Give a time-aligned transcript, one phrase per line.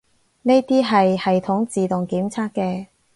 [0.41, 2.87] 呢啲係系統自動檢測嘅